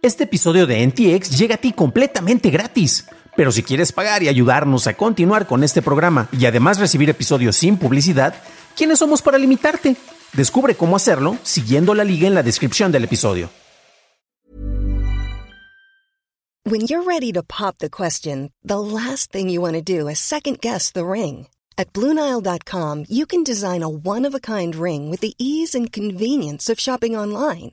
Este 0.00 0.24
episodio 0.24 0.68
de 0.68 0.86
NTX 0.86 1.36
llega 1.36 1.56
a 1.56 1.58
ti 1.58 1.72
completamente 1.72 2.50
gratis. 2.50 3.06
Pero 3.36 3.50
si 3.50 3.64
quieres 3.64 3.90
pagar 3.90 4.22
y 4.22 4.28
ayudarnos 4.28 4.86
a 4.86 4.94
continuar 4.94 5.48
con 5.48 5.64
este 5.64 5.82
programa 5.82 6.28
y 6.30 6.46
además 6.46 6.78
recibir 6.78 7.10
episodios 7.10 7.56
sin 7.56 7.76
publicidad, 7.76 8.34
¿quiénes 8.76 9.00
somos 9.00 9.22
para 9.22 9.38
limitarte? 9.38 9.96
Descubre 10.34 10.76
cómo 10.76 10.94
hacerlo 10.94 11.36
siguiendo 11.42 11.94
la 11.94 12.04
liga 12.04 12.28
en 12.28 12.34
la 12.34 12.44
descripción 12.44 12.92
del 12.92 13.04
episodio. 13.04 13.50
When 16.64 16.82
you're 16.82 17.02
ready 17.04 17.32
to 17.32 17.42
pop 17.42 17.78
the 17.78 17.90
question, 17.90 18.52
the 18.62 18.78
last 18.78 19.32
thing 19.32 19.48
you 19.48 19.60
want 19.60 19.74
to 19.74 19.82
do 19.82 20.08
is 20.08 20.20
second 20.20 20.60
guess 20.60 20.92
the 20.92 21.04
ring. 21.04 21.48
At 21.76 21.92
Bluenile.com, 21.92 23.04
you 23.08 23.26
can 23.26 23.42
design 23.42 23.82
a 23.82 23.88
one 23.88 24.24
of 24.24 24.34
a 24.34 24.40
kind 24.40 24.76
ring 24.76 25.10
with 25.10 25.20
the 25.20 25.34
ease 25.38 25.74
and 25.74 25.90
convenience 25.90 26.68
of 26.68 26.78
shopping 26.78 27.16
online. 27.16 27.72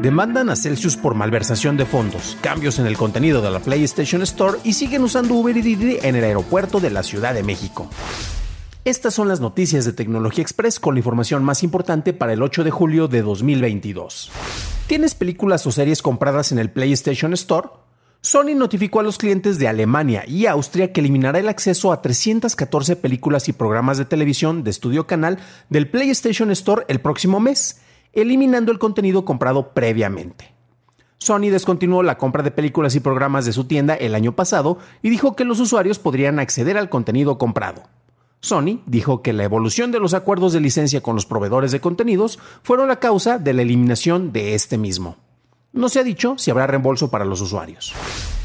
Demandan 0.00 0.48
a 0.48 0.54
Celsius 0.54 0.96
por 0.96 1.16
malversación 1.16 1.76
de 1.76 1.84
fondos, 1.84 2.38
cambios 2.40 2.78
en 2.78 2.86
el 2.86 2.96
contenido 2.96 3.42
de 3.42 3.50
la 3.50 3.58
PlayStation 3.58 4.22
Store 4.22 4.56
y 4.62 4.74
siguen 4.74 5.02
usando 5.02 5.34
Uber 5.34 5.56
y 5.56 5.60
Didi 5.60 5.98
en 6.00 6.14
el 6.14 6.22
aeropuerto 6.22 6.78
de 6.78 6.90
la 6.90 7.02
Ciudad 7.02 7.34
de 7.34 7.42
México. 7.42 7.90
Estas 8.84 9.14
son 9.14 9.26
las 9.26 9.40
noticias 9.40 9.84
de 9.84 9.92
Tecnología 9.92 10.42
Express 10.42 10.78
con 10.78 10.94
la 10.94 11.00
información 11.00 11.42
más 11.42 11.64
importante 11.64 12.12
para 12.12 12.32
el 12.32 12.42
8 12.42 12.62
de 12.62 12.70
julio 12.70 13.08
de 13.08 13.22
2022. 13.22 14.30
¿Tienes 14.86 15.16
películas 15.16 15.66
o 15.66 15.72
series 15.72 16.00
compradas 16.00 16.52
en 16.52 16.60
el 16.60 16.70
PlayStation 16.70 17.32
Store? 17.32 17.68
Sony 18.20 18.54
notificó 18.54 19.00
a 19.00 19.02
los 19.02 19.18
clientes 19.18 19.58
de 19.58 19.66
Alemania 19.66 20.24
y 20.28 20.46
Austria 20.46 20.92
que 20.92 21.00
eliminará 21.00 21.40
el 21.40 21.48
acceso 21.48 21.92
a 21.92 22.02
314 22.02 22.94
películas 22.94 23.48
y 23.48 23.52
programas 23.52 23.98
de 23.98 24.04
televisión 24.04 24.62
de 24.62 24.70
estudio 24.70 25.08
canal 25.08 25.40
del 25.70 25.90
PlayStation 25.90 26.52
Store 26.52 26.84
el 26.86 27.00
próximo 27.00 27.40
mes, 27.40 27.80
eliminando 28.12 28.72
el 28.72 28.78
contenido 28.78 29.24
comprado 29.24 29.70
previamente. 29.72 30.54
Sony 31.18 31.50
descontinuó 31.50 32.02
la 32.02 32.16
compra 32.16 32.42
de 32.42 32.50
películas 32.50 32.94
y 32.94 33.00
programas 33.00 33.44
de 33.44 33.52
su 33.52 33.64
tienda 33.64 33.94
el 33.94 34.14
año 34.14 34.36
pasado 34.36 34.78
y 35.02 35.10
dijo 35.10 35.34
que 35.34 35.44
los 35.44 35.60
usuarios 35.60 35.98
podrían 35.98 36.38
acceder 36.38 36.78
al 36.78 36.88
contenido 36.88 37.38
comprado. 37.38 37.82
Sony 38.40 38.82
dijo 38.86 39.20
que 39.20 39.32
la 39.32 39.42
evolución 39.42 39.90
de 39.90 39.98
los 39.98 40.14
acuerdos 40.14 40.52
de 40.52 40.60
licencia 40.60 41.02
con 41.02 41.16
los 41.16 41.26
proveedores 41.26 41.72
de 41.72 41.80
contenidos 41.80 42.38
fueron 42.62 42.88
la 42.88 43.00
causa 43.00 43.38
de 43.38 43.52
la 43.52 43.62
eliminación 43.62 44.32
de 44.32 44.54
este 44.54 44.78
mismo. 44.78 45.16
No 45.72 45.88
se 45.88 46.00
ha 46.00 46.04
dicho 46.04 46.34
si 46.38 46.50
habrá 46.50 46.66
reembolso 46.66 47.10
para 47.10 47.26
los 47.26 47.40
usuarios. 47.40 47.92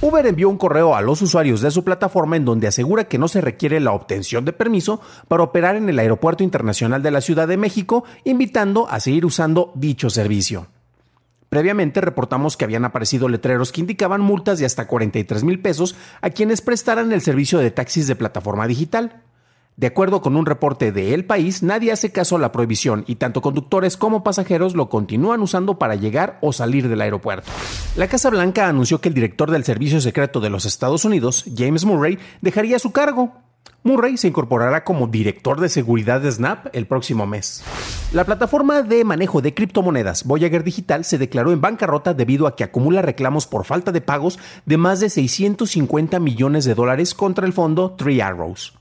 Uber 0.01 0.25
envió 0.25 0.49
un 0.49 0.57
correo 0.57 0.95
a 0.95 1.01
los 1.01 1.21
usuarios 1.21 1.61
de 1.61 1.71
su 1.71 1.83
plataforma 1.85 2.35
en 2.35 2.43
donde 2.43 2.67
asegura 2.67 3.05
que 3.05 3.17
no 3.17 3.29
se 3.29 3.39
requiere 3.39 3.79
la 3.79 3.93
obtención 3.93 4.43
de 4.43 4.51
permiso 4.51 4.99
para 5.29 5.43
operar 5.43 5.77
en 5.77 5.87
el 5.87 5.99
Aeropuerto 5.99 6.43
Internacional 6.43 7.01
de 7.01 7.11
la 7.11 7.21
Ciudad 7.21 7.47
de 7.47 7.55
México, 7.55 8.03
invitando 8.25 8.89
a 8.89 8.99
seguir 8.99 9.25
usando 9.25 9.71
dicho 9.75 10.09
servicio. 10.09 10.67
Previamente 11.47 12.01
reportamos 12.01 12.57
que 12.57 12.65
habían 12.65 12.83
aparecido 12.83 13.29
letreros 13.29 13.71
que 13.71 13.79
indicaban 13.79 14.19
multas 14.19 14.59
de 14.59 14.65
hasta 14.65 14.87
43 14.87 15.43
mil 15.43 15.61
pesos 15.61 15.95
a 16.19 16.31
quienes 16.31 16.61
prestaran 16.61 17.13
el 17.13 17.21
servicio 17.21 17.59
de 17.59 17.71
taxis 17.71 18.07
de 18.07 18.15
plataforma 18.15 18.67
digital. 18.67 19.21
De 19.75 19.87
acuerdo 19.87 20.21
con 20.21 20.35
un 20.35 20.45
reporte 20.45 20.91
de 20.91 21.15
El 21.15 21.25
País, 21.25 21.63
nadie 21.63 21.91
hace 21.91 22.11
caso 22.11 22.35
a 22.35 22.39
la 22.39 22.51
prohibición 22.51 23.05
y 23.07 23.15
tanto 23.15 23.41
conductores 23.41 23.97
como 23.97 24.23
pasajeros 24.23 24.75
lo 24.75 24.87
continúan 24.87 25.41
usando 25.41 25.79
para 25.79 25.95
llegar 25.95 26.37
o 26.41 26.53
salir 26.53 26.89
del 26.89 27.01
aeropuerto. 27.01 27.49
La 27.95 28.07
Casa 28.07 28.29
Blanca 28.29 28.67
anunció 28.67 29.01
que 29.01 29.09
el 29.09 29.15
director 29.15 29.49
del 29.49 29.63
Servicio 29.63 29.99
Secreto 29.99 30.39
de 30.39 30.51
los 30.51 30.65
Estados 30.65 31.05
Unidos, 31.05 31.45
James 31.57 31.85
Murray, 31.85 32.19
dejaría 32.41 32.77
su 32.77 32.91
cargo. 32.91 33.33
Murray 33.81 34.15
se 34.15 34.27
incorporará 34.27 34.83
como 34.83 35.07
director 35.07 35.59
de 35.59 35.69
seguridad 35.69 36.21
de 36.21 36.31
Snap 36.31 36.67
el 36.73 36.85
próximo 36.85 37.25
mes. 37.25 37.63
La 38.13 38.23
plataforma 38.23 38.83
de 38.83 39.03
manejo 39.03 39.41
de 39.41 39.53
criptomonedas 39.53 40.23
Voyager 40.23 40.63
Digital 40.63 41.03
se 41.03 41.17
declaró 41.17 41.51
en 41.51 41.61
bancarrota 41.61 42.13
debido 42.13 42.47
a 42.47 42.55
que 42.55 42.63
acumula 42.63 43.01
reclamos 43.01 43.47
por 43.47 43.65
falta 43.65 43.91
de 43.91 44.01
pagos 44.01 44.39
de 44.65 44.77
más 44.77 44.99
de 44.99 45.09
650 45.09 46.19
millones 46.19 46.63
de 46.63 46.75
dólares 46.75 47.13
contra 47.13 47.45
el 47.45 47.53
fondo 47.53 47.91
Three 47.97 48.21
Arrows. 48.21 48.73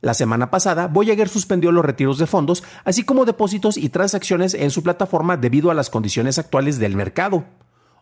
La 0.00 0.14
semana 0.14 0.50
pasada, 0.50 0.88
Voyager 0.88 1.28
suspendió 1.28 1.72
los 1.72 1.84
retiros 1.84 2.18
de 2.18 2.26
fondos, 2.26 2.64
así 2.84 3.04
como 3.04 3.24
depósitos 3.24 3.76
y 3.76 3.88
transacciones 3.88 4.54
en 4.54 4.70
su 4.70 4.82
plataforma 4.82 5.36
debido 5.36 5.70
a 5.70 5.74
las 5.74 5.90
condiciones 5.90 6.38
actuales 6.38 6.78
del 6.78 6.96
mercado. 6.96 7.44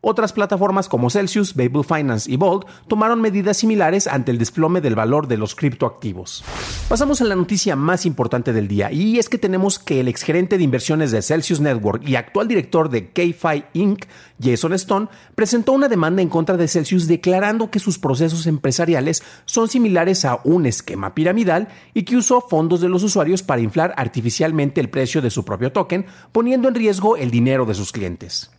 Otras 0.06 0.34
plataformas 0.34 0.86
como 0.86 1.08
Celsius, 1.08 1.54
Babel 1.54 1.82
Finance 1.82 2.30
y 2.30 2.36
Bold 2.36 2.66
tomaron 2.88 3.22
medidas 3.22 3.56
similares 3.56 4.06
ante 4.06 4.32
el 4.32 4.36
desplome 4.36 4.82
del 4.82 4.94
valor 4.94 5.28
de 5.28 5.38
los 5.38 5.54
criptoactivos. 5.54 6.44
Pasamos 6.90 7.22
a 7.22 7.24
la 7.24 7.34
noticia 7.34 7.74
más 7.74 8.04
importante 8.04 8.52
del 8.52 8.68
día, 8.68 8.92
y 8.92 9.18
es 9.18 9.30
que 9.30 9.38
tenemos 9.38 9.78
que 9.78 10.00
el 10.00 10.08
exgerente 10.08 10.58
de 10.58 10.64
inversiones 10.64 11.10
de 11.10 11.22
Celsius 11.22 11.60
Network 11.60 12.06
y 12.06 12.16
actual 12.16 12.48
director 12.48 12.90
de 12.90 13.12
K-Fi 13.12 13.64
Inc., 13.72 14.04
Jason 14.38 14.74
Stone, 14.74 15.08
presentó 15.34 15.72
una 15.72 15.88
demanda 15.88 16.20
en 16.20 16.28
contra 16.28 16.58
de 16.58 16.68
Celsius 16.68 17.06
declarando 17.06 17.70
que 17.70 17.78
sus 17.78 17.98
procesos 17.98 18.46
empresariales 18.46 19.22
son 19.46 19.68
similares 19.68 20.26
a 20.26 20.40
un 20.44 20.66
esquema 20.66 21.14
piramidal 21.14 21.68
y 21.94 22.02
que 22.02 22.18
usó 22.18 22.42
fondos 22.42 22.82
de 22.82 22.90
los 22.90 23.02
usuarios 23.04 23.42
para 23.42 23.62
inflar 23.62 23.94
artificialmente 23.96 24.82
el 24.82 24.90
precio 24.90 25.22
de 25.22 25.30
su 25.30 25.46
propio 25.46 25.72
token, 25.72 26.04
poniendo 26.30 26.68
en 26.68 26.74
riesgo 26.74 27.16
el 27.16 27.30
dinero 27.30 27.64
de 27.64 27.74
sus 27.74 27.90
clientes. 27.90 28.50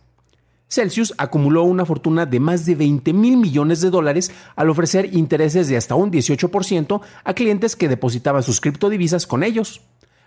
Celsius 0.68 1.14
acumuló 1.16 1.62
una 1.62 1.86
fortuna 1.86 2.26
de 2.26 2.40
más 2.40 2.66
de 2.66 2.74
20 2.74 3.12
mil 3.12 3.36
millones 3.36 3.80
de 3.80 3.90
dólares 3.90 4.32
al 4.56 4.68
ofrecer 4.70 5.14
intereses 5.14 5.68
de 5.68 5.76
hasta 5.76 5.94
un 5.94 6.10
18% 6.10 7.00
a 7.24 7.34
clientes 7.34 7.76
que 7.76 7.88
depositaban 7.88 8.42
sus 8.42 8.60
criptodivisas 8.60 9.26
con 9.26 9.42
ellos. 9.44 9.82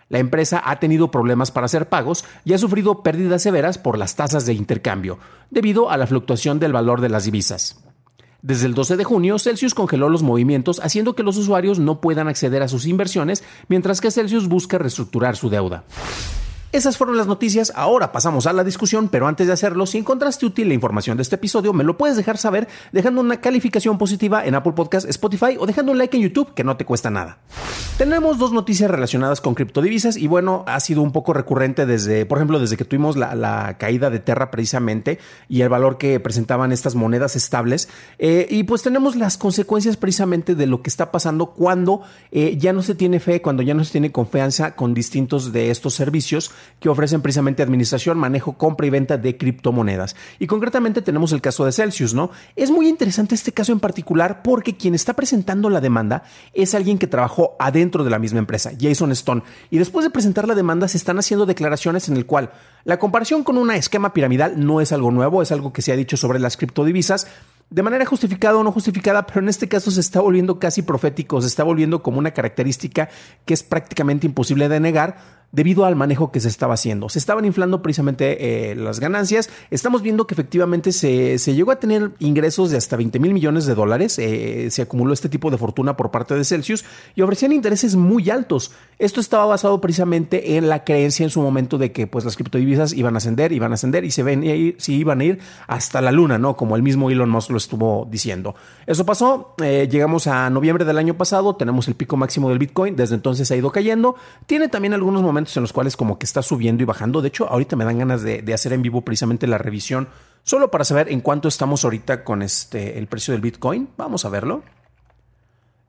La 0.08 0.18
empresa 0.18 0.60
ha 0.64 0.80
tenido 0.80 1.10
problemas 1.10 1.52
para 1.52 1.66
hacer 1.66 1.88
pagos 1.88 2.24
y 2.44 2.52
ha 2.52 2.58
sufrido 2.58 3.02
pérdidas 3.02 3.42
severas 3.42 3.78
por 3.78 3.96
las 3.96 4.16
tasas 4.16 4.44
de 4.44 4.54
intercambio, 4.54 5.18
debido 5.50 5.90
a 5.90 5.96
la 5.96 6.06
fluctuación 6.06 6.58
del 6.58 6.72
valor 6.72 7.00
de 7.00 7.10
las 7.10 7.24
divisas. 7.26 7.84
Desde 8.42 8.66
el 8.66 8.74
12 8.74 8.96
de 8.96 9.04
junio, 9.04 9.38
Celsius 9.38 9.74
congeló 9.74 10.08
los 10.08 10.22
movimientos, 10.22 10.80
haciendo 10.80 11.14
que 11.14 11.22
los 11.22 11.36
usuarios 11.36 11.78
no 11.78 12.00
puedan 12.00 12.26
acceder 12.26 12.62
a 12.62 12.68
sus 12.68 12.86
inversiones, 12.86 13.44
mientras 13.68 14.00
que 14.00 14.10
Celsius 14.10 14.48
busca 14.48 14.78
reestructurar 14.78 15.36
su 15.36 15.50
deuda. 15.50 15.84
Esas 16.72 16.96
fueron 16.96 17.16
las 17.16 17.26
noticias, 17.26 17.72
ahora 17.74 18.12
pasamos 18.12 18.46
a 18.46 18.52
la 18.52 18.62
discusión, 18.62 19.08
pero 19.08 19.26
antes 19.26 19.48
de 19.48 19.52
hacerlo, 19.52 19.86
si 19.86 19.98
encontraste 19.98 20.46
útil 20.46 20.68
la 20.68 20.74
información 20.74 21.16
de 21.16 21.24
este 21.24 21.34
episodio, 21.34 21.72
me 21.72 21.82
lo 21.82 21.98
puedes 21.98 22.16
dejar 22.16 22.38
saber 22.38 22.68
dejando 22.92 23.20
una 23.20 23.40
calificación 23.40 23.98
positiva 23.98 24.44
en 24.44 24.54
Apple 24.54 24.74
Podcast, 24.74 25.08
Spotify 25.08 25.56
o 25.58 25.66
dejando 25.66 25.90
un 25.90 25.98
like 25.98 26.16
en 26.16 26.22
YouTube, 26.22 26.54
que 26.54 26.62
no 26.62 26.76
te 26.76 26.84
cuesta 26.84 27.10
nada. 27.10 27.38
Tenemos 27.98 28.38
dos 28.38 28.52
noticias 28.52 28.88
relacionadas 28.88 29.40
con 29.40 29.54
criptodivisas 29.54 30.16
y 30.16 30.28
bueno, 30.28 30.64
ha 30.68 30.78
sido 30.78 31.02
un 31.02 31.10
poco 31.10 31.32
recurrente 31.32 31.86
desde, 31.86 32.24
por 32.24 32.38
ejemplo, 32.38 32.60
desde 32.60 32.76
que 32.76 32.84
tuvimos 32.84 33.16
la, 33.16 33.76
caída 33.78 34.08
de 34.08 34.20
Terra 34.20 34.50
precisamente 34.52 35.18
y 35.48 35.62
el 35.62 35.68
valor 35.68 35.98
que 35.98 36.18
presentaban 36.20 36.70
estas 36.70 36.94
monedas 36.94 37.34
estables. 37.34 37.88
Eh, 38.18 38.46
y 38.48 38.62
pues 38.62 38.82
tenemos 38.82 39.16
las 39.16 39.36
consecuencias 39.36 39.96
precisamente 39.96 40.54
de 40.54 40.66
lo 40.66 40.82
que 40.82 40.88
está 40.88 41.10
pasando 41.10 41.46
cuando 41.50 42.02
eh, 42.30 42.56
ya 42.56 42.72
no 42.72 42.82
se 42.82 42.94
tiene 42.94 43.18
fe, 43.18 43.42
cuando 43.42 43.62
ya 43.62 43.74
no 43.74 43.84
se 43.84 43.92
tiene 43.92 44.12
confianza 44.12 44.76
con 44.76 44.94
distintos 44.94 45.52
de 45.52 45.70
estos 45.70 45.94
servicios 45.94 46.52
que 46.78 46.88
ofrecen 46.88 47.22
precisamente 47.22 47.62
administración, 47.62 48.18
manejo, 48.18 48.54
compra 48.54 48.86
y 48.86 48.90
venta 48.90 49.16
de 49.16 49.36
criptomonedas. 49.36 50.16
Y 50.38 50.46
concretamente 50.46 51.02
tenemos 51.02 51.32
el 51.32 51.40
caso 51.40 51.64
de 51.64 51.72
Celsius, 51.72 52.14
¿no? 52.14 52.30
Es 52.56 52.70
muy 52.70 52.88
interesante 52.88 53.34
este 53.34 53.52
caso 53.52 53.72
en 53.72 53.80
particular 53.80 54.42
porque 54.42 54.76
quien 54.76 54.94
está 54.94 55.14
presentando 55.14 55.70
la 55.70 55.80
demanda 55.80 56.22
es 56.52 56.74
alguien 56.74 56.98
que 56.98 57.06
trabajó 57.06 57.56
adentro 57.58 58.04
de 58.04 58.10
la 58.10 58.18
misma 58.18 58.38
empresa, 58.38 58.72
Jason 58.78 59.12
Stone. 59.12 59.42
Y 59.70 59.78
después 59.78 60.04
de 60.04 60.10
presentar 60.10 60.48
la 60.48 60.54
demanda 60.54 60.88
se 60.88 60.96
están 60.96 61.18
haciendo 61.18 61.46
declaraciones 61.46 62.08
en 62.08 62.16
el 62.16 62.26
cual 62.26 62.50
la 62.84 62.98
comparación 62.98 63.44
con 63.44 63.58
un 63.58 63.70
esquema 63.70 64.12
piramidal 64.12 64.64
no 64.64 64.80
es 64.80 64.92
algo 64.92 65.10
nuevo, 65.10 65.42
es 65.42 65.52
algo 65.52 65.72
que 65.72 65.82
se 65.82 65.92
ha 65.92 65.96
dicho 65.96 66.16
sobre 66.16 66.38
las 66.38 66.56
criptodivisas 66.56 67.26
de 67.70 67.84
manera 67.84 68.04
justificada 68.04 68.58
o 68.58 68.64
no 68.64 68.72
justificada, 68.72 69.26
pero 69.26 69.40
en 69.40 69.48
este 69.48 69.68
caso 69.68 69.92
se 69.92 70.00
está 70.00 70.20
volviendo 70.20 70.58
casi 70.58 70.82
profético, 70.82 71.40
se 71.40 71.46
está 71.46 71.62
volviendo 71.62 72.02
como 72.02 72.18
una 72.18 72.32
característica 72.32 73.08
que 73.44 73.54
es 73.54 73.62
prácticamente 73.62 74.26
imposible 74.26 74.68
de 74.68 74.80
negar, 74.80 75.39
debido 75.52 75.84
al 75.84 75.96
manejo 75.96 76.30
que 76.30 76.40
se 76.40 76.48
estaba 76.48 76.74
haciendo. 76.74 77.08
Se 77.08 77.18
estaban 77.18 77.44
inflando 77.44 77.82
precisamente 77.82 78.70
eh, 78.70 78.74
las 78.76 79.00
ganancias. 79.00 79.50
Estamos 79.70 80.02
viendo 80.02 80.26
que 80.26 80.34
efectivamente 80.34 80.92
se, 80.92 81.38
llegó 81.52 81.72
a 81.72 81.80
tener 81.80 82.12
ingresos 82.20 82.70
de 82.70 82.76
hasta 82.76 82.96
20 82.96 83.18
mil 83.18 83.34
millones 83.34 83.66
de 83.66 83.74
dólares. 83.74 84.18
Eh, 84.18 84.68
se 84.70 84.82
acumuló 84.82 85.12
este 85.12 85.28
tipo 85.28 85.50
de 85.50 85.58
fortuna 85.58 85.96
por 85.96 86.10
parte 86.10 86.34
de 86.34 86.44
Celsius 86.44 86.84
y 87.16 87.22
ofrecían 87.22 87.52
intereses 87.52 87.96
muy 87.96 88.30
altos. 88.30 88.72
Esto 88.98 89.20
estaba 89.20 89.44
basado 89.46 89.80
precisamente 89.80 90.56
en 90.56 90.68
la 90.68 90.84
creencia 90.84 91.24
en 91.24 91.30
su 91.30 91.40
momento 91.40 91.78
de 91.78 91.90
que 91.90 92.06
pues, 92.06 92.24
las 92.24 92.36
criptodivisas 92.36 92.92
iban 92.92 93.14
a 93.14 93.18
ascender, 93.18 93.52
iban 93.52 93.72
a 93.72 93.74
ascender 93.74 94.04
y 94.04 94.10
se 94.10 94.22
ven 94.22 94.40
si 94.78 94.94
iban 94.94 95.20
a 95.20 95.24
ir 95.24 95.38
hasta 95.66 96.00
la 96.00 96.12
luna, 96.12 96.38
¿no? 96.38 96.56
Como 96.56 96.76
el 96.76 96.82
mismo 96.82 97.10
Elon 97.10 97.30
Musk 97.30 97.50
lo 97.50 97.56
estuvo 97.56 98.06
diciendo. 98.10 98.54
Eso 98.86 99.04
pasó, 99.04 99.54
eh, 99.62 99.88
llegamos 99.90 100.26
a 100.26 100.48
noviembre 100.50 100.84
del 100.84 100.98
año 100.98 101.14
pasado, 101.14 101.56
tenemos 101.56 101.88
el 101.88 101.94
pico 101.94 102.16
máximo 102.16 102.48
del 102.48 102.58
Bitcoin, 102.58 102.94
desde 102.94 103.14
entonces 103.14 103.50
ha 103.50 103.56
ido 103.56 103.70
cayendo. 103.72 104.16
Tiene 104.46 104.68
también 104.68 104.94
algunos 104.94 105.22
momentos 105.22 105.39
en 105.56 105.62
los 105.62 105.72
cuales 105.72 105.96
como 105.96 106.18
que 106.18 106.26
está 106.26 106.42
subiendo 106.42 106.82
y 106.82 106.86
bajando. 106.86 107.22
De 107.22 107.28
hecho, 107.28 107.48
ahorita 107.48 107.76
me 107.76 107.84
dan 107.84 107.98
ganas 107.98 108.22
de, 108.22 108.44
hacer 108.52 108.72
en 108.72 108.82
vivo 108.82 109.02
precisamente 109.02 109.46
la 109.46 109.58
revisión 109.58 110.08
solo 110.42 110.70
para 110.70 110.84
saber 110.84 111.10
en 111.12 111.20
cuánto 111.20 111.48
estamos 111.48 111.84
ahorita 111.84 112.24
con 112.24 112.42
este, 112.42 112.98
el 112.98 113.06
precio 113.06 113.32
del 113.32 113.40
Bitcoin. 113.40 113.88
Vamos 113.96 114.24
a 114.24 114.28
verlo. 114.28 114.62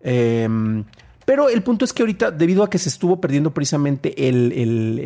Eh, 0.01 0.47
pero 1.25 1.49
el 1.49 1.61
punto 1.61 1.85
es 1.85 1.93
que 1.93 2.01
ahorita, 2.01 2.31
debido 2.31 2.63
a 2.63 2.69
que 2.69 2.77
se 2.77 2.89
estuvo 2.89 3.21
perdiendo 3.21 3.51
precisamente 3.53 4.13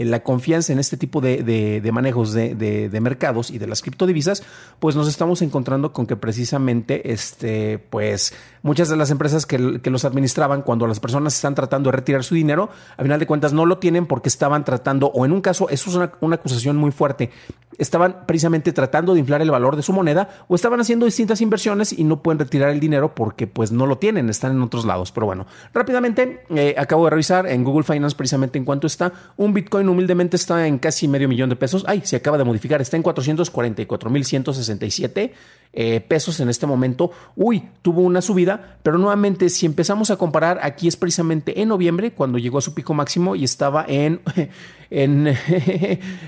la 0.06 0.24
confianza 0.24 0.71
en 0.71 0.80
este 0.80 0.97
tipo 0.97 1.19
de, 1.21 1.88
manejos 1.94 2.33
de, 2.33 3.00
mercados 3.01 3.51
y 3.51 3.57
de 3.57 3.68
las 3.68 3.81
criptodivisas, 3.81 4.42
pues 4.80 4.95
nos 4.95 5.07
estamos 5.07 5.42
encontrando 5.42 5.92
con 5.92 6.07
que 6.07 6.15
precisamente, 6.15 7.12
este, 7.12 7.77
pues, 7.77 8.33
muchas 8.65 8.89
de 8.89 8.97
las 8.97 9.12
empresas 9.12 9.45
que, 9.45 9.59
los 9.59 10.06
administraban, 10.06 10.63
cuando 10.63 10.88
las 10.88 11.00
personas 11.00 11.35
están 11.35 11.53
tratando 11.53 11.91
de 11.91 11.97
retirar 11.97 12.23
su 12.23 12.33
dinero, 12.33 12.71
a 12.97 13.03
final 13.03 13.19
de 13.19 13.27
cuentas 13.27 13.53
no 13.53 13.67
lo 13.67 13.77
tienen 13.77 14.07
porque 14.07 14.27
estaban 14.27 14.65
tratando, 14.65 15.06
o 15.07 15.23
en 15.23 15.33
un 15.33 15.41
caso, 15.41 15.69
eso 15.69 15.91
es 15.91 16.09
una 16.19 16.35
acusación 16.35 16.75
muy 16.75 16.91
fuerte, 16.91 17.29
estaban 17.77 18.25
precisamente 18.25 18.73
tratando 18.73 19.13
de 19.13 19.19
inflar 19.19 19.44
el 19.44 19.51
valor 19.51 19.75
de 19.75 19.83
su 19.83 19.94
moneda 19.94 20.29
o 20.47 20.56
estaban 20.56 20.79
haciendo 20.79 21.06
distintas 21.06 21.41
inversiones 21.41 21.94
y 21.94 22.03
no 22.03 22.23
pueden 22.23 22.39
retirar 22.39 22.69
el 22.69 22.79
dinero 22.79 23.13
porque 23.13 23.45
pues 23.47 23.71
no 23.71 23.85
lo 23.85 23.97
tienen, 23.97 24.29
están 24.29 24.53
en 24.53 24.62
otros 24.62 24.85
lados. 24.85 25.11
Pero 25.11 25.25
bueno, 25.25 25.45
rápidamente 25.73 26.44
eh, 26.50 26.75
acabo 26.77 27.03
de 27.06 27.09
revisar 27.11 27.47
en 27.47 27.63
Google 27.63 27.83
Finance 27.83 28.15
precisamente 28.15 28.57
en 28.57 28.65
cuánto 28.65 28.88
está. 28.88 29.13
Un 29.38 29.53
Bitcoin 29.53 29.88
humildemente 29.89 30.38
está 30.38 30.65
en 30.68 30.79
casi 30.79 31.07
medio 31.07 31.29
millón 31.29 31.50
de 31.50 31.56
pesos. 31.56 31.83
Ay, 31.88 32.01
se 32.03 32.15
acaba 32.15 32.38
de 32.38 32.44
modificar, 32.44 32.81
está 32.81 32.97
en 32.97 33.03
444.167 33.03 35.31
eh, 35.77 36.00
pesos 36.01 36.39
en 36.39 36.50
este 36.50 36.65
momento. 36.65 37.11
Uy, 37.35 37.63
tuvo 37.81 38.01
una 38.01 38.21
subida, 38.21 38.55
pero 38.84 38.98
nuevamente 38.98 39.48
si 39.50 39.66
empezamos 39.66 40.12
a 40.12 40.18
comparar, 40.18 40.60
aquí 40.62 40.88
es 40.88 40.98
precisamente 40.98 41.62
en 41.62 41.69
noviembre 41.69 42.12
cuando 42.12 42.38
llegó 42.38 42.57
a 42.57 42.62
su 42.62 42.74
pico 42.74 42.94
máximo 42.94 43.36
y 43.36 43.44
estaba 43.44 43.86
en... 43.88 44.22
en 44.90 45.28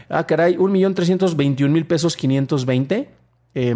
ah, 0.10 0.26
caray, 0.26 0.58
1.321.000 0.58 1.86
pesos 1.86 2.18
520. 2.18 3.10
Eh, 3.60 3.74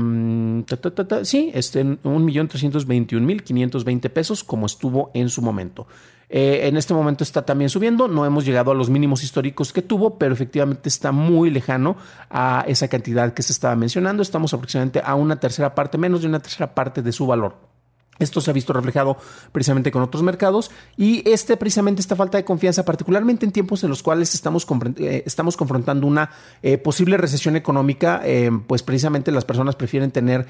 sí, 1.24 1.50
este, 1.54 1.84
1.321.520 1.84 4.10
pesos 4.10 4.44
como 4.44 4.68
estuvo 4.68 5.10
en 5.14 5.30
su 5.30 5.42
momento. 5.42 5.88
Eh, 6.34 6.70
en 6.70 6.78
este 6.78 6.94
momento 6.94 7.26
está 7.26 7.42
también 7.42 7.70
subiendo, 7.70 8.08
no 8.08 8.26
hemos 8.26 8.46
llegado 8.46 8.72
a 8.72 8.74
los 8.74 8.90
mínimos 8.90 9.22
históricos 9.22 9.74
que 9.74 9.82
tuvo, 9.82 10.18
pero 10.18 10.34
efectivamente 10.34 10.88
está 10.88 11.12
muy 11.12 11.50
lejano 11.50 11.98
a 12.30 12.64
esa 12.68 12.88
cantidad 12.88 13.34
que 13.34 13.44
se 13.44 13.52
estaba 13.52 13.76
mencionando. 13.76 14.24
Estamos 14.24 14.54
aproximadamente 14.54 15.02
a 15.04 15.16
una 15.16 15.42
tercera 15.42 15.76
parte, 15.76 15.98
menos 15.98 16.22
de 16.22 16.28
una 16.28 16.40
tercera 16.40 16.74
parte 16.74 17.02
de 17.02 17.12
su 17.12 17.28
valor. 17.28 17.71
Esto 18.22 18.40
se 18.40 18.52
ha 18.52 18.54
visto 18.54 18.72
reflejado 18.72 19.18
precisamente 19.52 19.92
con 19.92 20.02
otros 20.02 20.24
mercados 20.24 20.72
y 20.96 21.28
este 21.30 21.58
precisamente 21.58 22.02
esta 22.02 22.16
falta 22.16 22.38
de 22.38 22.46
confianza, 22.46 22.86
particularmente 22.86 23.46
en 23.46 23.52
tiempos 23.52 23.84
en 23.84 23.90
los 23.90 24.04
cuales 24.04 24.34
estamos, 24.36 24.66
eh, 24.98 25.24
estamos 25.26 25.58
confrontando 25.58 26.08
una 26.08 26.30
eh, 26.62 26.78
posible 26.78 27.18
recesión 27.18 27.56
económica, 27.56 28.22
eh, 28.24 28.52
pues 28.68 28.84
precisamente 28.84 29.32
las 29.32 29.46
personas 29.46 29.76
prefieren 29.76 30.12
tener 30.12 30.46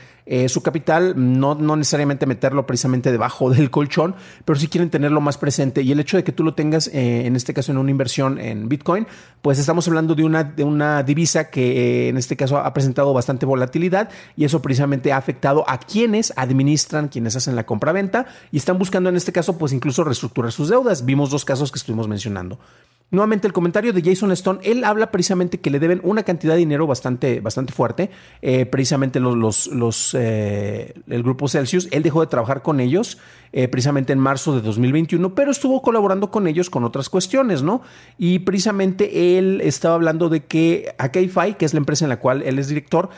su 0.48 0.62
capital, 0.62 1.14
no, 1.18 1.56
no 1.56 1.76
necesariamente 1.76 2.26
meterlo 2.26 2.66
precisamente 2.66 3.12
debajo 3.12 3.50
del 3.54 3.70
colchón, 3.70 4.16
pero 4.46 4.58
sí 4.58 4.68
quieren 4.68 4.90
tenerlo 4.90 5.20
más 5.20 5.38
presente. 5.38 5.82
Y 5.82 5.92
el 5.92 6.00
hecho 6.00 6.18
de 6.18 6.24
que 6.24 6.32
tú 6.32 6.44
lo 6.44 6.54
tengas, 6.54 6.90
en 6.94 7.36
este 7.36 7.54
caso 7.54 7.72
en 7.72 7.78
una 7.78 7.92
inversión 7.92 8.40
en 8.40 8.70
Bitcoin, 8.70 9.08
pues 9.42 9.60
estamos 9.60 9.88
hablando 9.88 10.16
de 10.16 10.24
una, 10.24 10.44
de 10.44 10.64
una 10.64 11.04
divisa 11.04 11.50
que 11.50 12.10
en 12.10 12.18
este 12.18 12.36
caso 12.38 12.58
ha 12.58 12.74
presentado 12.74 13.14
bastante 13.14 13.46
volatilidad 13.46 14.10
y 14.36 14.46
eso 14.46 14.62
precisamente 14.62 15.12
ha 15.12 15.18
afectado 15.18 15.66
a 15.68 15.80
quienes 15.80 16.34
administran, 16.36 17.08
quienes 17.08 17.36
hacen 17.36 17.56
la 17.56 17.61
compra-venta 17.66 18.26
y 18.52 18.58
están 18.58 18.78
buscando 18.78 19.10
en 19.10 19.16
este 19.16 19.32
caso 19.32 19.58
pues 19.58 19.74
incluso 19.74 20.04
reestructurar 20.04 20.52
sus 20.52 20.70
deudas. 20.70 21.06
Vimos 21.06 21.30
dos 21.30 21.46
casos 21.46 21.72
que 21.72 21.80
estuvimos 21.80 22.08
mencionando. 22.08 22.60
Nuevamente 23.12 23.46
el 23.46 23.52
comentario 23.52 23.92
de 23.92 24.02
Jason 24.02 24.32
Stone, 24.32 24.62
él 24.64 24.86
habla 24.86 25.12
precisamente 25.12 25.60
que 25.60 25.70
le 25.70 25.80
deben 25.80 26.00
una 26.02 26.24
cantidad 26.24 26.54
de 26.54 26.60
dinero 26.60 26.88
bastante, 26.88 27.42
bastante 27.42 27.74
fuerte, 27.74 28.10
eh, 28.42 28.66
precisamente 28.66 29.20
los, 29.20 29.68
los, 29.68 30.16
eh, 30.18 30.94
el 31.10 31.22
grupo 31.22 31.50
Celsius, 31.50 31.90
él 31.92 32.04
dejó 32.04 32.22
de 32.22 32.28
trabajar 32.28 32.62
con 32.62 32.80
ellos 32.80 33.18
eh, 33.52 33.68
precisamente 33.68 34.14
en 34.14 34.20
marzo 34.20 34.56
de 34.56 34.62
2021, 34.62 35.36
pero 35.36 35.52
estuvo 35.52 35.82
colaborando 35.82 36.32
con 36.32 36.48
ellos 36.48 36.70
con 36.70 36.86
otras 36.86 37.10
cuestiones, 37.10 37.64
¿no? 37.64 37.82
Y 38.18 38.40
precisamente 38.40 39.38
él 39.38 39.60
estaba 39.62 39.96
hablando 39.96 40.30
de 40.30 40.46
que 40.46 40.96
Akeify, 40.98 41.58
que 41.58 41.66
es 41.66 41.74
la 41.74 41.80
empresa 41.80 42.06
en 42.06 42.10
la 42.10 42.20
cual 42.20 42.42
él 42.44 42.60
es 42.60 42.70
director, 42.70 43.10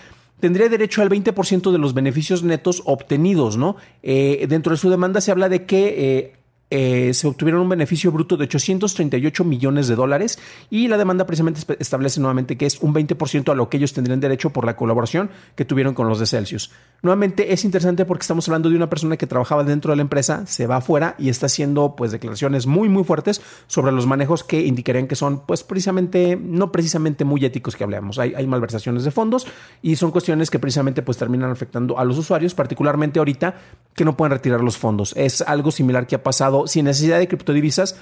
tendría 0.44 0.68
derecho 0.68 1.02
al 1.02 1.10
20% 1.10 1.72
de 1.72 1.78
los 1.78 1.94
beneficios 1.94 2.44
netos 2.44 2.82
obtenidos, 2.84 3.56
¿no? 3.56 3.78
Eh, 4.02 4.46
dentro 4.50 4.72
de 4.72 4.78
su 4.78 4.90
demanda 4.90 5.22
se 5.22 5.32
habla 5.32 5.48
de 5.48 5.66
que 5.66 6.34
eh, 6.76 7.14
se 7.14 7.28
obtuvieron 7.28 7.62
un 7.62 7.70
beneficio 7.70 8.12
bruto 8.12 8.36
de 8.36 8.46
838 8.46 9.44
millones 9.44 9.88
de 9.88 9.94
dólares 9.94 10.40
y 10.72 10.88
la 10.88 10.98
demanda 10.98 11.28
precisamente 11.28 11.62
establece 11.78 12.20
nuevamente 12.20 12.58
que 12.58 12.66
es 12.66 12.80
un 12.82 12.96
20% 12.96 13.52
a 13.52 13.54
lo 13.54 13.70
que 13.70 13.78
ellos 13.78 13.94
tendrían 13.94 14.20
derecho 14.20 14.50
por 14.50 14.66
la 14.66 14.76
colaboración 14.76 15.30
que 15.56 15.66
tuvieron 15.66 15.94
con 15.94 16.10
los 16.10 16.18
de 16.18 16.26
Celsius. 16.26 16.72
Nuevamente 17.04 17.54
es 17.54 17.64
interesante 17.64 18.06
porque 18.06 18.24
estamos 18.24 18.48
hablando 18.48 18.72
de 18.72 18.76
una 18.76 18.90
persona 18.90 19.18
que 19.18 19.28
trabajaba 19.28 19.64
dentro 19.64 19.92
de 19.92 19.98
la 19.98 20.02
empresa, 20.02 20.48
se 20.48 20.66
va 20.66 20.78
afuera 20.78 21.14
y 21.20 21.30
está 21.30 21.46
haciendo 21.46 21.96
pues 21.96 22.12
declaraciones 22.12 22.66
muy 22.66 22.90
muy 22.90 23.04
fuertes 23.04 23.44
sobre 23.68 23.92
los 23.92 24.08
manejos 24.08 24.44
que 24.44 24.66
indicarían 24.66 25.08
que 25.08 25.16
son 25.16 25.46
pues 25.46 25.62
precisamente, 25.62 26.36
no 26.42 26.72
precisamente 26.72 27.24
muy 27.24 27.46
éticos 27.46 27.76
que 27.76 27.84
hablamos. 27.84 28.18
Hay, 28.18 28.34
hay 28.34 28.48
malversaciones 28.48 29.04
de 29.04 29.12
fondos 29.12 29.46
y 29.84 29.96
son 29.96 30.10
cuestiones 30.10 30.50
que 30.50 30.58
precisamente 30.58 31.04
pues 31.04 31.20
terminan 31.20 31.52
afectando 31.52 32.00
a 32.00 32.04
los 32.04 32.18
usuarios, 32.18 32.56
particularmente 32.56 33.20
ahorita 33.20 33.54
que 33.94 34.06
no 34.06 34.18
pueden 34.18 34.32
retirar 34.32 34.62
los 34.62 34.76
fondos. 34.76 35.14
Es 35.16 35.44
algo 35.44 35.70
similar 35.70 36.08
que 36.08 36.16
ha 36.16 36.24
pasado 36.24 36.63
sin 36.68 36.86
necesidad 36.86 37.20
de 37.20 37.28
criptodivisas 37.28 37.96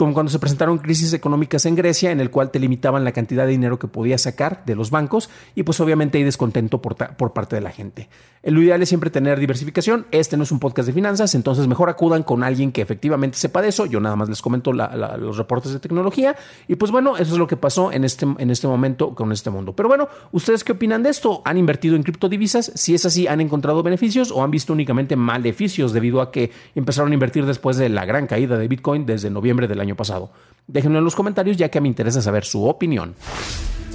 como 0.00 0.14
cuando 0.14 0.32
se 0.32 0.38
presentaron 0.38 0.78
crisis 0.78 1.12
económicas 1.12 1.66
en 1.66 1.74
Grecia, 1.74 2.10
en 2.10 2.20
el 2.20 2.30
cual 2.30 2.50
te 2.50 2.58
limitaban 2.58 3.04
la 3.04 3.12
cantidad 3.12 3.44
de 3.44 3.50
dinero 3.50 3.78
que 3.78 3.86
podías 3.86 4.22
sacar 4.22 4.62
de 4.64 4.74
los 4.74 4.90
bancos 4.90 5.28
y 5.54 5.62
pues 5.62 5.78
obviamente 5.78 6.16
hay 6.16 6.24
descontento 6.24 6.80
por, 6.80 6.96
por 6.96 7.34
parte 7.34 7.56
de 7.56 7.60
la 7.60 7.70
gente. 7.70 8.08
Lo 8.42 8.62
ideal 8.62 8.80
es 8.80 8.88
siempre 8.88 9.10
tener 9.10 9.38
diversificación. 9.38 10.06
Este 10.12 10.38
no 10.38 10.44
es 10.44 10.52
un 10.52 10.60
podcast 10.60 10.86
de 10.86 10.94
finanzas, 10.94 11.34
entonces 11.34 11.66
mejor 11.66 11.90
acudan 11.90 12.22
con 12.22 12.42
alguien 12.42 12.72
que 12.72 12.80
efectivamente 12.80 13.36
sepa 13.36 13.60
de 13.60 13.68
eso. 13.68 13.84
Yo 13.84 14.00
nada 14.00 14.16
más 14.16 14.30
les 14.30 14.40
comento 14.40 14.72
los 14.72 15.36
reportes 15.36 15.72
de 15.72 15.78
tecnología 15.78 16.34
y 16.66 16.76
pues 16.76 16.90
bueno, 16.90 17.18
eso 17.18 17.32
es 17.32 17.38
lo 17.38 17.46
que 17.46 17.58
pasó 17.58 17.92
en 17.92 18.04
este, 18.04 18.26
en 18.38 18.50
este 18.50 18.66
momento 18.66 19.14
con 19.14 19.30
este 19.32 19.50
mundo. 19.50 19.74
Pero 19.74 19.90
bueno, 19.90 20.08
¿ustedes 20.32 20.64
qué 20.64 20.72
opinan 20.72 21.02
de 21.02 21.10
esto? 21.10 21.42
¿Han 21.44 21.58
invertido 21.58 21.96
en 21.96 22.02
criptodivisas? 22.02 22.72
Si 22.74 22.94
es 22.94 23.04
así, 23.04 23.26
¿han 23.26 23.42
encontrado 23.42 23.82
beneficios 23.82 24.30
o 24.30 24.42
han 24.42 24.50
visto 24.50 24.72
únicamente 24.72 25.16
maleficios 25.16 25.92
debido 25.92 26.22
a 26.22 26.32
que 26.32 26.50
empezaron 26.74 27.10
a 27.10 27.14
invertir 27.14 27.44
después 27.44 27.76
de 27.76 27.90
la 27.90 28.06
gran 28.06 28.26
caída 28.26 28.56
de 28.56 28.68
Bitcoin 28.68 29.04
desde 29.04 29.28
noviembre 29.28 29.68
del 29.68 29.80
año 29.80 29.96
pasado. 29.96 30.30
Déjenlo 30.66 30.98
en 30.98 31.04
los 31.04 31.14
comentarios 31.14 31.56
ya 31.56 31.68
que 31.68 31.80
me 31.80 31.88
interesa 31.88 32.22
saber 32.22 32.44
su 32.44 32.64
opinión. 32.66 33.14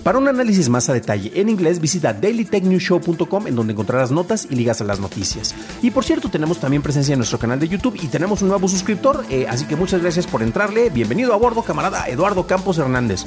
Para 0.05 0.19
un 0.19 0.27
análisis 0.27 0.69
más 0.69 0.87
a 0.87 0.93
detalle 0.93 1.31
en 1.33 1.49
inglés, 1.49 1.81
visita 1.81 2.13
dailytechnewshow.com 2.13 3.47
en 3.47 3.55
donde 3.55 3.73
encontrarás 3.73 4.11
notas 4.11 4.47
y 4.47 4.53
ligas 4.53 4.79
a 4.79 4.83
las 4.83 4.99
noticias. 4.99 5.55
Y 5.81 5.89
por 5.89 6.03
cierto, 6.03 6.29
tenemos 6.29 6.59
también 6.59 6.83
presencia 6.83 7.13
en 7.13 7.17
nuestro 7.17 7.39
canal 7.39 7.59
de 7.59 7.67
YouTube 7.67 7.97
y 7.99 8.05
tenemos 8.05 8.43
un 8.43 8.49
nuevo 8.49 8.67
suscriptor, 8.67 9.25
eh, 9.31 9.47
así 9.49 9.65
que 9.65 9.75
muchas 9.75 10.03
gracias 10.03 10.27
por 10.27 10.43
entrarle. 10.43 10.91
Bienvenido 10.91 11.33
a 11.33 11.37
bordo, 11.37 11.63
camarada 11.63 12.07
Eduardo 12.07 12.45
Campos 12.45 12.77
Hernández. 12.77 13.23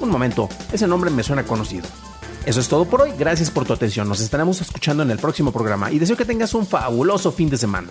Un 0.00 0.10
momento, 0.10 0.48
ese 0.72 0.88
nombre 0.88 1.10
me 1.10 1.22
suena 1.22 1.44
conocido. 1.44 1.86
Eso 2.44 2.58
es 2.58 2.66
todo 2.66 2.86
por 2.86 3.02
hoy, 3.02 3.12
gracias 3.16 3.52
por 3.52 3.64
tu 3.64 3.74
atención, 3.74 4.08
nos 4.08 4.18
estaremos 4.18 4.60
escuchando 4.60 5.04
en 5.04 5.12
el 5.12 5.18
próximo 5.18 5.52
programa 5.52 5.92
y 5.92 6.00
deseo 6.00 6.16
que 6.16 6.24
tengas 6.24 6.54
un 6.54 6.66
fabuloso 6.66 7.30
fin 7.30 7.50
de 7.50 7.56
semana. 7.56 7.90